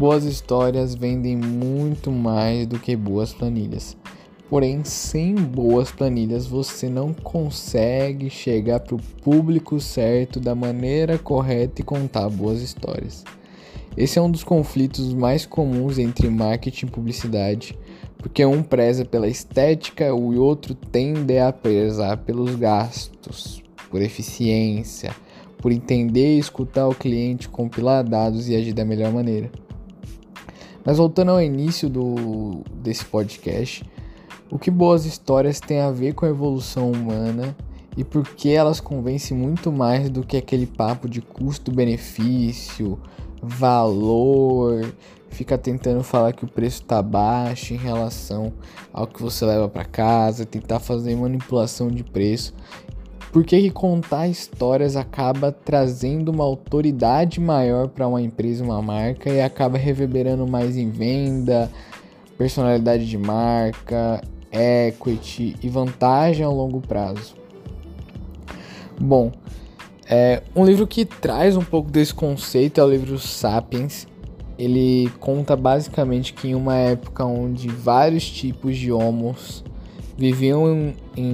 [0.00, 3.94] Boas histórias vendem muito mais do que boas planilhas.
[4.48, 11.82] Porém, sem boas planilhas você não consegue chegar para o público certo da maneira correta
[11.82, 13.24] e contar boas histórias.
[13.94, 17.78] Esse é um dos conflitos mais comuns entre marketing e publicidade,
[18.16, 25.14] porque um preza pela estética e o outro tende a prezar pelos gastos, por eficiência,
[25.58, 29.50] por entender e escutar o cliente, compilar dados e agir da melhor maneira.
[30.84, 33.84] Mas voltando ao início do, desse podcast,
[34.50, 37.56] o que boas histórias têm a ver com a evolução humana
[37.96, 42.98] e por que elas convencem muito mais do que aquele papo de custo-benefício,
[43.42, 44.94] valor,
[45.30, 48.52] fica tentando falar que o preço está baixo em relação
[48.92, 52.54] ao que você leva para casa, tentar fazer manipulação de preço.
[53.32, 59.30] Por que, que contar histórias acaba trazendo uma autoridade maior para uma empresa, uma marca
[59.30, 61.70] e acaba reverberando mais em venda,
[62.36, 64.20] personalidade de marca,
[64.52, 67.36] equity e vantagem a longo prazo?
[68.98, 69.30] Bom,
[70.08, 74.08] é, um livro que traz um pouco desse conceito é o livro Sapiens.
[74.58, 79.64] Ele conta basicamente que em uma época onde vários tipos de homos
[80.18, 81.32] viviam em, em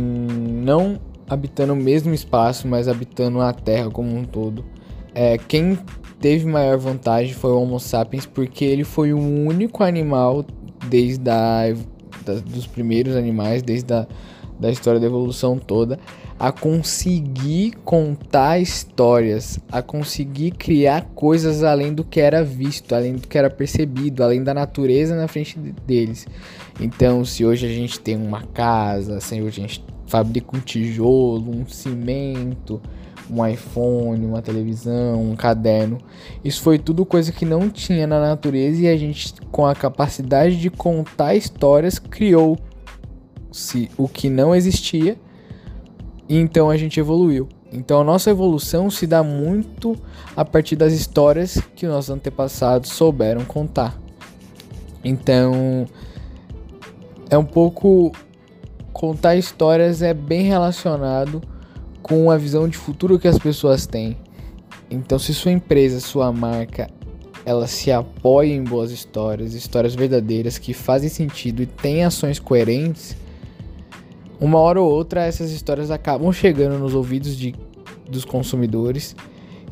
[0.63, 4.65] não habitando o mesmo espaço, mas habitando a Terra como um todo.
[5.15, 5.79] É, quem
[6.21, 10.45] teve maior vantagem foi o Homo sapiens, porque ele foi o único animal
[10.89, 11.75] desde a,
[12.25, 14.07] da, dos primeiros animais, desde a
[14.59, 15.99] da história da evolução toda,
[16.39, 23.27] a conseguir contar histórias, a conseguir criar coisas além do que era visto, além do
[23.27, 26.27] que era percebido, além da natureza na frente deles.
[26.81, 31.51] Então, se hoje a gente tem uma casa, se hoje a gente fabrica um tijolo,
[31.51, 32.81] um cimento,
[33.31, 35.99] um iPhone, uma televisão, um caderno.
[36.45, 40.61] Isso foi tudo coisa que não tinha na natureza e a gente, com a capacidade
[40.61, 42.57] de contar histórias, criou
[43.53, 45.17] se o que não existia
[46.29, 47.49] e então a gente evoluiu.
[47.73, 49.97] Então a nossa evolução se dá muito
[50.37, 53.99] a partir das histórias que nossos antepassados souberam contar.
[55.05, 55.87] Então
[57.29, 58.13] é um pouco
[58.93, 61.43] contar histórias é bem relacionado
[62.03, 64.17] com a visão de futuro que as pessoas têm.
[64.89, 66.89] Então, se sua empresa, sua marca,
[67.45, 73.17] ela se apoia em boas histórias, histórias verdadeiras que fazem sentido e tem ações coerentes,
[74.41, 77.55] uma hora ou outra essas histórias acabam chegando nos ouvidos de,
[78.09, 79.17] dos consumidores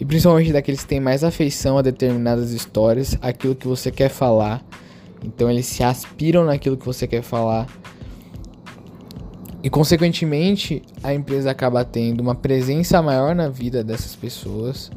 [0.00, 4.64] e principalmente daqueles que têm mais afeição a determinadas histórias, aquilo que você quer falar.
[5.22, 7.66] Então eles se aspiram naquilo que você quer falar
[9.64, 14.90] e consequentemente, a empresa acaba tendo uma presença maior na vida dessas pessoas.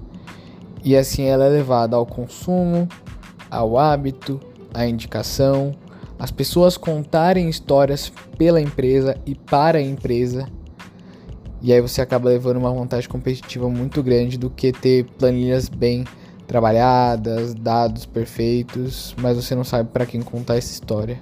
[0.84, 2.86] E assim ela é levada ao consumo,
[3.50, 4.42] ao hábito,
[4.74, 5.74] à indicação,
[6.20, 10.48] as pessoas contarem histórias pela empresa e para a empresa.
[11.62, 16.06] E aí você acaba levando uma vantagem competitiva muito grande do que ter planilhas bem
[16.48, 21.20] trabalhadas, dados perfeitos, mas você não sabe para quem contar essa história.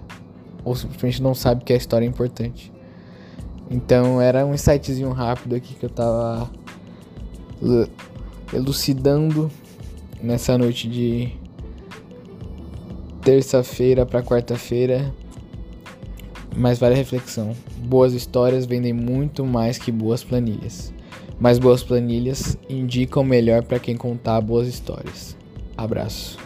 [0.63, 2.71] Ou simplesmente não sabe que a história é importante.
[3.69, 6.49] Então era um insightzinho rápido aqui que eu tava
[8.53, 9.51] elucidando
[10.21, 11.33] nessa noite de
[13.25, 15.11] terça-feira para quarta-feira.
[16.55, 17.53] Mas vale a reflexão.
[17.77, 20.93] Boas histórias vendem muito mais que boas planilhas.
[21.37, 25.35] Mas boas planilhas indicam melhor para quem contar boas histórias.
[25.75, 26.37] Abraço.